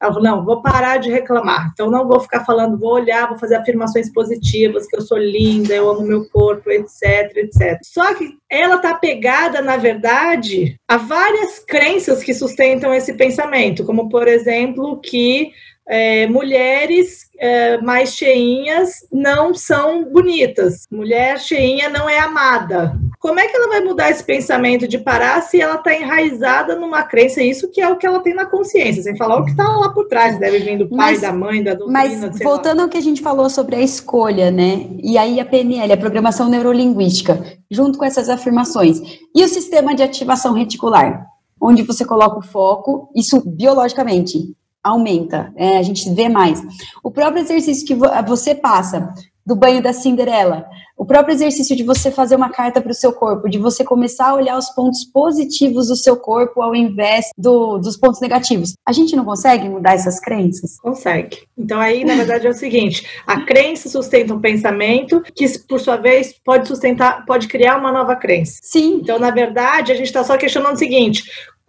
Falou, 0.01 0.23
não, 0.23 0.45
vou 0.45 0.63
parar 0.63 0.97
de 0.97 1.11
reclamar. 1.11 1.71
Então, 1.73 1.91
não 1.91 2.09
vou 2.09 2.19
ficar 2.21 2.45
falando, 2.45 2.79
vou 2.79 2.95
olhar, 2.95 3.29
vou 3.29 3.39
fazer 3.39 3.57
afirmações 3.57 4.11
positivas, 4.11 4.87
que 4.87 4.97
eu 4.97 5.03
sou 5.03 5.19
linda, 5.19 5.75
eu 5.75 5.91
amo 5.91 6.01
meu 6.01 6.27
corpo, 6.31 6.71
etc, 6.71 7.37
etc. 7.37 7.79
Só 7.83 8.15
que 8.15 8.39
ela 8.49 8.77
está 8.77 8.95
pegada, 8.95 9.61
na 9.61 9.77
verdade, 9.77 10.77
a 10.89 10.97
várias 10.97 11.59
crenças 11.59 12.23
que 12.23 12.33
sustentam 12.33 12.95
esse 12.95 13.13
pensamento, 13.13 13.85
como, 13.85 14.09
por 14.09 14.27
exemplo, 14.27 14.99
que 15.01 15.53
é, 15.87 16.27
mulheres 16.29 17.29
é, 17.37 17.79
mais 17.79 18.15
cheinhas 18.15 19.07
não 19.13 19.53
são 19.53 20.05
bonitas. 20.05 20.87
Mulher 20.91 21.41
cheinha 21.41 21.89
não 21.89 22.09
é 22.09 22.19
amada. 22.21 22.97
Como 23.21 23.39
é 23.39 23.47
que 23.47 23.55
ela 23.55 23.69
vai 23.69 23.85
mudar 23.85 24.11
esse 24.11 24.25
pensamento 24.25 24.89
de 24.89 24.97
parar 24.97 25.43
se 25.43 25.61
ela 25.61 25.75
está 25.75 25.95
enraizada 25.95 26.75
numa 26.75 27.03
crença? 27.03 27.43
Isso 27.43 27.71
que 27.71 27.79
é 27.79 27.87
o 27.87 27.99
que 27.99 28.07
ela 28.07 28.21
tem 28.21 28.35
na 28.35 28.47
consciência, 28.47 29.03
sem 29.03 29.15
falar 29.15 29.39
o 29.39 29.45
que 29.45 29.51
está 29.51 29.63
lá 29.63 29.91
por 29.91 30.09
trás, 30.09 30.39
deve 30.39 30.61
vir 30.61 30.79
do 30.79 30.89
pai, 30.89 31.13
mas, 31.13 31.21
da 31.21 31.31
mãe, 31.31 31.63
da 31.63 31.75
doutrina. 31.75 32.03
Mas 32.03 32.39
voltando 32.39 32.79
lá. 32.79 32.85
ao 32.85 32.89
que 32.89 32.97
a 32.97 33.03
gente 33.03 33.21
falou 33.21 33.51
sobre 33.51 33.77
a 33.77 33.83
escolha, 33.83 34.51
né? 34.51 34.87
E 35.03 35.19
aí 35.19 35.39
a 35.39 35.45
PNL, 35.45 35.93
a 35.93 35.99
programação 35.99 36.49
neurolinguística, 36.49 37.45
junto 37.71 37.99
com 37.99 38.07
essas 38.07 38.31
afirmações. 38.31 39.03
E 39.37 39.45
o 39.45 39.49
sistema 39.49 39.95
de 39.95 40.03
ativação 40.03 40.55
reticular? 40.55 41.27
Onde 41.61 41.83
você 41.83 42.07
coloca 42.07 42.39
o 42.39 42.43
foco, 42.43 43.11
isso 43.15 43.43
biologicamente, 43.47 44.57
aumenta, 44.83 45.53
é, 45.57 45.77
a 45.77 45.83
gente 45.83 46.09
vê 46.15 46.27
mais. 46.27 46.63
O 47.05 47.11
próprio 47.11 47.43
exercício 47.43 47.87
que 47.87 47.95
você 48.27 48.55
passa 48.55 49.13
do 49.51 49.57
banho 49.57 49.83
da 49.83 49.93
Cinderela, 49.93 50.65
o 50.97 51.05
próprio 51.05 51.35
exercício 51.35 51.75
de 51.75 51.83
você 51.83 52.09
fazer 52.09 52.37
uma 52.37 52.51
carta 52.51 52.81
para 52.81 52.93
o 52.93 52.95
seu 52.95 53.13
corpo, 53.13 53.49
de 53.49 53.59
você 53.59 53.83
começar 53.83 54.29
a 54.29 54.35
olhar 54.35 54.57
os 54.57 54.71
pontos 54.71 55.03
positivos 55.03 55.89
do 55.89 55.97
seu 55.97 56.17
corpo 56.17 56.63
ao 56.63 56.73
invés 56.73 57.31
do, 57.37 57.77
dos 57.79 57.97
pontos 57.97 58.21
negativos. 58.21 58.75
A 58.87 58.93
gente 58.93 59.17
não 59.17 59.25
consegue 59.25 59.69
mudar 59.69 59.95
essas 59.95 60.21
crenças? 60.21 60.79
Consegue. 60.79 61.39
Então 61.59 61.81
aí, 61.81 62.05
na 62.05 62.15
verdade, 62.15 62.47
é 62.47 62.51
o 62.51 62.55
seguinte: 62.55 63.05
a 63.27 63.41
crença 63.41 63.89
sustenta 63.89 64.33
um 64.33 64.41
pensamento 64.41 65.21
que, 65.35 65.59
por 65.67 65.81
sua 65.81 65.97
vez, 65.97 66.33
pode 66.45 66.69
sustentar, 66.69 67.27
pode 67.27 67.49
criar 67.49 67.77
uma 67.77 67.91
nova 67.91 68.15
crença. 68.15 68.61
Sim. 68.63 69.01
Então, 69.03 69.19
na 69.19 69.33
verdade, 69.33 69.91
a 69.91 69.97
gente 69.97 70.07
está 70.07 70.23
só 70.23 70.39
questionando 70.39 70.77
o 70.77 70.79
seguinte: 70.79 71.25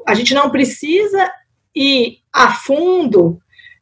a 0.07 0.13
gente 0.13 0.35
não 0.35 0.51
precisa 0.51 1.31
ir 1.75 2.19
a 2.31 2.53
fundo, 2.53 3.39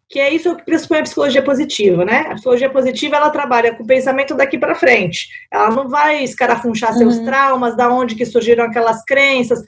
que 0.10 0.20
é 0.20 0.34
isso 0.34 0.56
que 0.56 0.66
pressupõe 0.66 1.00
a 1.00 1.04
psicologia 1.04 1.44
positiva, 1.44 2.04
né? 2.04 2.22
A 2.32 2.34
psicologia 2.34 2.70
positiva 2.70 3.16
ela 3.16 3.30
trabalha 3.30 3.76
com 3.76 3.84
o 3.84 3.88
pensamento 3.88 4.34
daqui 4.34 4.58
para 4.58 4.74
frente. 4.74 5.28
Ela 5.52 5.70
não 5.70 5.88
vai 5.88 6.24
escarafunchar 6.24 6.92
uhum. 6.94 6.98
seus 6.98 7.20
traumas, 7.20 7.78
da 7.78 7.94
onde 7.94 8.16
que 8.16 8.26
surgiram 8.26 8.66
aquelas 8.66 9.06
crenças, 9.06 9.62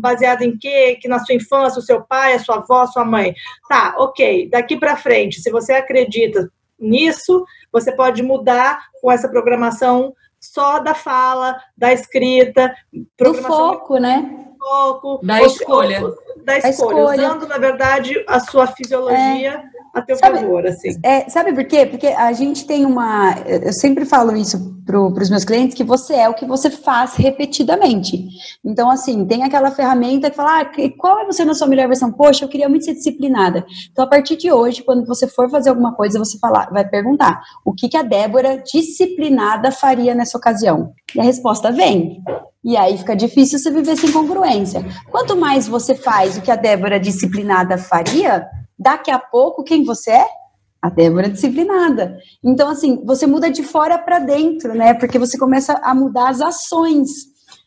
baseado 0.00 0.40
em 0.40 0.56
quê? 0.56 0.96
Que 0.98 1.06
na 1.06 1.18
sua 1.18 1.34
infância, 1.34 1.78
o 1.78 1.82
seu 1.82 2.00
pai, 2.00 2.32
a 2.32 2.38
sua 2.38 2.56
avó, 2.56 2.82
a 2.82 2.86
sua 2.86 3.04
mãe. 3.04 3.34
Tá, 3.68 3.94
ok. 3.98 4.48
Daqui 4.48 4.78
para 4.78 4.96
frente, 4.96 5.42
se 5.42 5.50
você 5.50 5.74
acredita 5.74 6.50
nisso, 6.80 7.44
você 7.70 7.92
pode 7.92 8.22
mudar 8.22 8.80
com 9.02 9.12
essa 9.12 9.28
programação 9.28 10.14
só 10.40 10.78
da 10.78 10.94
fala, 10.94 11.54
da 11.76 11.92
escrita, 11.92 12.74
do 13.18 13.34
foco, 13.34 13.98
né? 13.98 14.46
Foco, 14.58 15.20
da 15.22 15.42
escolha 15.42 16.00
da 16.46 16.58
escolha, 16.58 17.00
escolha, 17.00 17.28
usando, 17.28 17.48
na 17.48 17.58
verdade, 17.58 18.24
a 18.28 18.38
sua 18.38 18.68
fisiologia 18.68 19.64
é, 19.74 19.75
a 19.96 20.02
teu 20.02 20.16
sabe, 20.16 20.40
favor, 20.40 20.66
assim. 20.66 20.90
É, 21.02 21.28
sabe 21.28 21.52
por 21.54 21.64
quê? 21.64 21.86
Porque 21.86 22.08
a 22.08 22.32
gente 22.32 22.66
tem 22.66 22.84
uma... 22.84 23.34
Eu 23.46 23.72
sempre 23.72 24.04
falo 24.04 24.36
isso 24.36 24.76
para 24.84 25.00
os 25.00 25.30
meus 25.30 25.44
clientes, 25.44 25.74
que 25.74 25.82
você 25.82 26.14
é 26.14 26.28
o 26.28 26.34
que 26.34 26.46
você 26.46 26.70
faz 26.70 27.14
repetidamente. 27.14 28.28
Então, 28.64 28.88
assim, 28.88 29.24
tem 29.26 29.42
aquela 29.42 29.70
ferramenta 29.70 30.30
que 30.30 30.36
fala, 30.36 30.60
ah, 30.60 30.70
qual 30.96 31.18
é 31.18 31.24
você 31.24 31.44
na 31.44 31.54
sua 31.54 31.66
melhor 31.66 31.88
versão? 31.88 32.12
Poxa, 32.12 32.44
eu 32.44 32.48
queria 32.48 32.68
muito 32.68 32.84
ser 32.84 32.94
disciplinada. 32.94 33.66
Então, 33.90 34.04
a 34.04 34.08
partir 34.08 34.36
de 34.36 34.52
hoje, 34.52 34.82
quando 34.82 35.04
você 35.04 35.26
for 35.26 35.50
fazer 35.50 35.70
alguma 35.70 35.94
coisa, 35.94 36.18
você 36.18 36.38
falar, 36.38 36.70
vai 36.70 36.86
perguntar, 36.88 37.40
o 37.64 37.72
que, 37.72 37.88
que 37.88 37.96
a 37.96 38.02
Débora 38.02 38.62
disciplinada 38.62 39.72
faria 39.72 40.14
nessa 40.14 40.38
ocasião? 40.38 40.92
E 41.14 41.20
a 41.20 41.24
resposta 41.24 41.72
vem. 41.72 42.22
E 42.62 42.76
aí 42.76 42.98
fica 42.98 43.14
difícil 43.14 43.58
você 43.58 43.70
viver 43.70 43.96
sem 43.96 44.10
congruência. 44.12 44.84
Quanto 45.10 45.36
mais 45.36 45.68
você 45.68 45.94
faz 45.94 46.36
o 46.36 46.42
que 46.42 46.50
a 46.50 46.56
Débora 46.56 46.98
disciplinada 46.98 47.78
faria, 47.78 48.46
daqui 48.78 49.10
a 49.10 49.18
pouco 49.18 49.64
quem 49.64 49.84
você 49.84 50.10
é? 50.10 50.26
A 50.80 50.90
Débora 50.90 51.28
disciplinada. 51.28 52.18
Então, 52.44 52.68
assim, 52.68 53.02
você 53.04 53.26
muda 53.26 53.50
de 53.50 53.62
fora 53.62 53.98
para 53.98 54.18
dentro, 54.18 54.74
né? 54.74 54.94
Porque 54.94 55.18
você 55.18 55.38
começa 55.38 55.74
a 55.82 55.94
mudar 55.94 56.28
as 56.28 56.40
ações. 56.40 57.08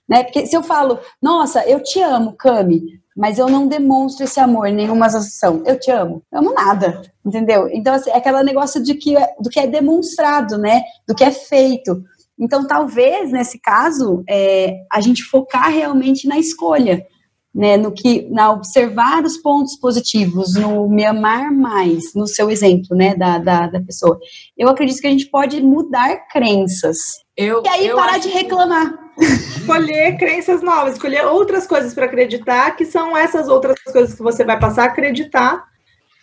Né? 0.08 0.24
Porque 0.24 0.46
se 0.46 0.56
eu 0.56 0.63
falo, 0.63 1.00
nossa, 1.22 1.63
eu 1.68 1.84
te 1.84 2.01
amo, 2.01 2.34
Cami, 2.34 3.00
mas 3.16 3.38
eu 3.38 3.48
não 3.48 3.68
demonstro 3.68 4.24
esse 4.24 4.39
amor 4.39 4.68
em 4.68 4.75
nenhuma 4.75 5.08
ação. 5.08 5.62
Eu 5.66 5.80
te 5.80 5.92
amo. 5.92 6.24
Eu 6.32 6.39
amo 6.39 6.54
nada, 6.54 7.01
entendeu? 7.25 7.70
Então, 7.72 7.94
assim, 7.94 8.10
é 8.10 8.18
aquele 8.18 8.42
negócio 8.44 8.82
de 8.82 8.96
que, 8.96 9.13
do 9.39 9.50
que 9.50 9.60
é 9.60 9.68
demonstrado, 9.68 10.58
né? 10.58 10.82
Do 11.08 11.13
que 11.13 11.24
é 11.24 11.32
feito. 11.32 12.01
Então, 12.39 12.66
talvez, 12.66 13.32
nesse 13.32 13.60
caso, 13.60 14.24
é, 14.28 14.78
a 14.89 15.01
gente 15.01 15.24
focar 15.24 15.70
realmente 15.70 16.28
na 16.28 16.39
escolha, 16.39 17.06
né, 17.53 17.77
no 17.77 17.91
que, 17.91 18.27
na 18.29 18.51
observar 18.51 19.24
os 19.24 19.38
pontos 19.38 19.75
positivos, 19.75 20.53
no 20.53 20.88
me 20.88 21.06
amar 21.06 21.51
mais, 21.51 22.13
no 22.13 22.27
seu 22.27 22.50
exemplo, 22.50 22.96
né, 22.96 23.15
da, 23.15 23.38
da, 23.38 23.68
da 23.68 23.82
pessoa. 23.82 24.20
Eu 24.58 24.70
acredito 24.70 25.01
que 25.01 25.08
a 25.08 25.12
gente 25.12 25.27
pode 25.27 25.62
mudar 25.62 26.27
crenças. 26.27 26.98
Eu, 27.36 27.63
e 27.65 27.68
aí 27.68 27.94
parar 27.94 28.20
de 28.20 28.29
reclamar. 28.29 28.94
Escolher 29.18 30.18
crenças 30.18 30.62
novas, 30.62 30.94
escolher 30.94 31.25
outras 31.25 31.68
coisas 31.68 31.94
para 31.94 32.06
acreditar, 32.06 32.75
que 32.75 32.86
são 32.86 33.18
essas 33.18 33.50
outras 33.50 33.77
coisas 33.84 34.13
que 34.13 34.24
você 34.24 34.46
vai 34.46 34.60
passar 34.60 34.84
a 34.84 34.88
acreditar, 34.88 35.63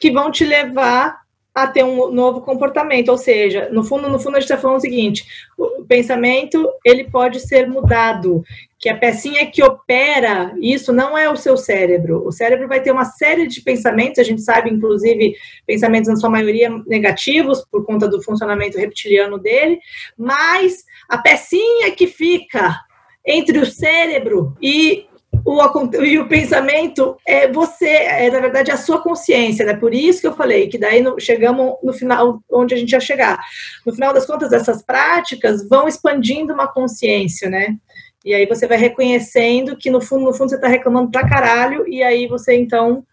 que 0.00 0.10
vão 0.10 0.30
te 0.30 0.44
levar 0.44 1.25
a 1.56 1.66
ter 1.66 1.82
um 1.82 2.12
novo 2.12 2.42
comportamento. 2.42 3.08
Ou 3.08 3.16
seja, 3.16 3.70
no 3.72 3.82
fundo, 3.82 4.10
no 4.10 4.18
fundo 4.18 4.36
a 4.36 4.40
gente 4.40 4.50
está 4.50 4.58
falando 4.58 4.76
o 4.76 4.82
seguinte: 4.82 5.24
o 5.56 5.82
pensamento 5.84 6.70
ele 6.84 7.04
pode 7.04 7.40
ser 7.40 7.66
mudado, 7.66 8.44
que 8.78 8.90
a 8.90 8.96
pecinha 8.96 9.50
que 9.50 9.62
opera 9.62 10.54
isso 10.60 10.92
não 10.92 11.16
é 11.16 11.30
o 11.30 11.36
seu 11.36 11.56
cérebro. 11.56 12.22
O 12.26 12.30
cérebro 12.30 12.68
vai 12.68 12.82
ter 12.82 12.92
uma 12.92 13.06
série 13.06 13.46
de 13.46 13.62
pensamentos, 13.62 14.18
a 14.18 14.22
gente 14.22 14.42
sabe, 14.42 14.70
inclusive, 14.70 15.34
pensamentos 15.66 16.10
na 16.10 16.16
sua 16.16 16.28
maioria 16.28 16.68
negativos 16.86 17.64
por 17.70 17.86
conta 17.86 18.06
do 18.06 18.22
funcionamento 18.22 18.76
reptiliano 18.76 19.38
dele, 19.38 19.78
mas 20.16 20.84
a 21.08 21.16
pecinha 21.16 21.90
que 21.90 22.06
fica 22.06 22.76
entre 23.24 23.58
o 23.58 23.66
cérebro 23.66 24.54
e 24.60 25.05
o, 25.46 26.04
e 26.04 26.18
o 26.18 26.26
pensamento 26.26 27.16
é 27.24 27.50
você, 27.52 27.86
é 27.88 28.28
na 28.28 28.40
verdade 28.40 28.72
a 28.72 28.76
sua 28.76 29.00
consciência, 29.00 29.64
né? 29.64 29.74
Por 29.74 29.94
isso 29.94 30.20
que 30.20 30.26
eu 30.26 30.34
falei 30.34 30.66
que 30.66 30.76
daí 30.76 31.00
no, 31.00 31.20
chegamos 31.20 31.76
no 31.84 31.92
final, 31.92 32.42
onde 32.50 32.74
a 32.74 32.76
gente 32.76 32.90
ia 32.90 32.98
chegar. 32.98 33.38
No 33.86 33.94
final 33.94 34.12
das 34.12 34.26
contas, 34.26 34.52
essas 34.52 34.82
práticas 34.82 35.68
vão 35.68 35.86
expandindo 35.86 36.52
uma 36.52 36.66
consciência, 36.66 37.48
né? 37.48 37.76
E 38.24 38.34
aí 38.34 38.44
você 38.44 38.66
vai 38.66 38.76
reconhecendo 38.76 39.76
que 39.76 39.88
no 39.88 40.00
fundo, 40.00 40.24
no 40.24 40.34
fundo 40.34 40.48
você 40.48 40.56
está 40.56 40.66
reclamando 40.66 41.12
pra 41.12 41.28
caralho, 41.28 41.86
e 41.86 42.02
aí 42.02 42.26
você 42.26 42.56
então. 42.56 43.04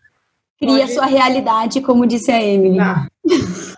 Cria 0.58 0.80
pode... 0.80 0.94
sua 0.94 1.06
realidade, 1.06 1.82
como 1.82 2.08
disse 2.08 2.32
a 2.32 2.42
Emily. 2.42 2.80
Ah. 2.80 3.06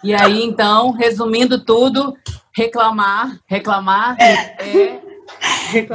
E 0.02 0.14
aí, 0.14 0.44
então, 0.44 0.92
resumindo 0.92 1.66
tudo, 1.66 2.16
reclamar, 2.56 3.38
reclamar 3.48 4.16
é 4.20 4.56
Reclamar, 4.62 5.05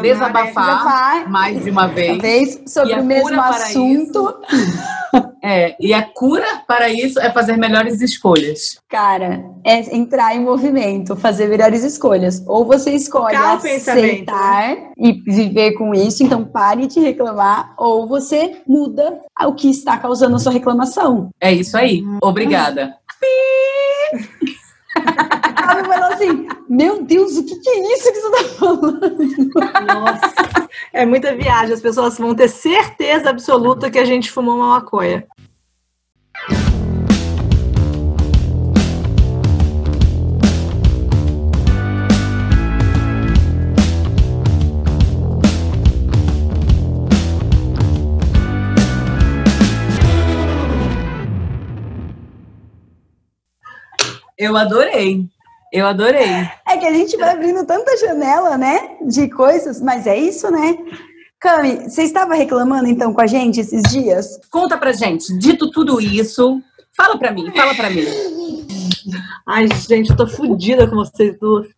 desabafar 0.00 1.28
mais 1.28 1.62
de 1.62 1.70
uma 1.70 1.86
vez. 1.86 2.18
vez 2.18 2.60
sobre 2.66 2.94
o 2.94 3.04
mesmo 3.04 3.40
assunto. 3.40 4.36
Isso, 4.50 4.90
é, 5.42 5.74
e 5.80 5.92
a 5.92 6.02
cura 6.02 6.62
para 6.66 6.88
isso 6.88 7.18
é 7.18 7.30
fazer 7.30 7.56
melhores 7.56 8.00
escolhas. 8.00 8.78
Cara, 8.88 9.44
é 9.64 9.96
entrar 9.96 10.36
em 10.36 10.40
movimento, 10.40 11.16
fazer 11.16 11.48
melhores 11.48 11.82
escolhas. 11.82 12.42
Ou 12.46 12.64
você 12.64 12.92
escolhe 12.92 13.36
aceitar 13.36 14.76
e 14.96 15.12
viver 15.12 15.72
com 15.72 15.94
isso, 15.94 16.22
então 16.22 16.44
pare 16.44 16.86
de 16.86 17.00
reclamar, 17.00 17.74
ou 17.76 18.06
você 18.06 18.56
muda 18.66 19.20
o 19.46 19.54
que 19.54 19.70
está 19.70 19.96
causando 19.96 20.36
a 20.36 20.38
sua 20.38 20.52
reclamação. 20.52 21.30
É 21.40 21.52
isso 21.52 21.76
aí. 21.76 22.02
Obrigada. 22.22 22.94
Ela 25.70 25.84
falou 25.84 26.12
assim: 26.12 26.48
Meu 26.68 27.02
Deus, 27.02 27.36
o 27.36 27.44
que, 27.44 27.54
que 27.56 27.68
é 27.68 27.94
isso 27.94 28.12
que 28.12 28.20
você 28.20 28.26
está 28.26 28.44
falando? 28.56 29.50
Nossa, 29.86 30.68
é 30.92 31.06
muita 31.06 31.34
viagem. 31.34 31.74
As 31.74 31.80
pessoas 31.80 32.18
vão 32.18 32.34
ter 32.34 32.48
certeza 32.48 33.30
absoluta 33.30 33.90
que 33.90 33.98
a 33.98 34.04
gente 34.04 34.30
fumou 34.30 34.56
uma 34.56 34.80
maconha. 34.80 35.26
Eu 54.36 54.56
adorei. 54.56 55.28
Eu 55.72 55.86
adorei. 55.86 56.48
É 56.66 56.76
que 56.76 56.86
a 56.86 56.92
gente 56.92 57.16
vai 57.16 57.30
abrindo 57.30 57.64
tanta 57.64 57.96
janela, 57.96 58.58
né? 58.58 58.96
De 59.06 59.28
coisas, 59.28 59.80
mas 59.80 60.04
é 60.04 60.18
isso, 60.18 60.50
né? 60.50 60.76
Cami, 61.38 61.88
você 61.88 62.02
estava 62.02 62.34
reclamando 62.34 62.88
então 62.88 63.14
com 63.14 63.20
a 63.20 63.26
gente 63.26 63.60
esses 63.60 63.82
dias? 63.82 64.40
Conta 64.50 64.76
pra 64.76 64.92
gente, 64.92 65.32
dito 65.38 65.70
tudo 65.70 66.00
isso, 66.00 66.60
fala 66.96 67.16
pra 67.16 67.30
mim, 67.30 67.52
fala 67.54 67.74
pra 67.74 67.88
mim. 67.88 68.04
Ai, 69.46 69.68
gente, 69.88 70.10
eu 70.10 70.16
tô 70.16 70.26
fodida 70.26 70.88
com 70.88 70.96
vocês 70.96 71.38
duas. 71.38 71.68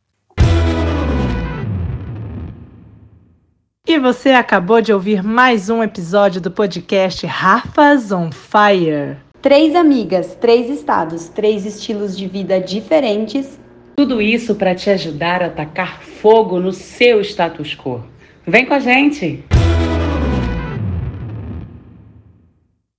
E 3.87 3.99
você 3.99 4.31
acabou 4.31 4.81
de 4.81 4.91
ouvir 4.93 5.23
mais 5.23 5.69
um 5.69 5.83
episódio 5.83 6.41
do 6.41 6.51
podcast 6.51 7.27
Rafas 7.27 8.11
on 8.11 8.31
Fire. 8.33 9.19
Três 9.43 9.75
amigas, 9.75 10.35
três 10.41 10.71
estados, 10.71 11.29
três 11.29 11.67
estilos 11.67 12.17
de 12.17 12.27
vida 12.27 12.59
diferentes. 12.59 13.61
Tudo 14.03 14.21
isso 14.21 14.57
para 14.57 14.75
te 14.75 14.91
ajudar 14.91 15.45
a 15.45 15.49
tacar 15.49 16.03
fogo 16.03 16.59
no 16.59 16.73
seu 16.73 17.21
status 17.21 17.77
quo. 17.77 18.03
Vem 18.45 18.67
com 18.67 18.75
a 18.75 18.81
gente! 18.81 19.45